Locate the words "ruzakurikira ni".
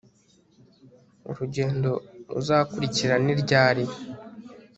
2.33-3.33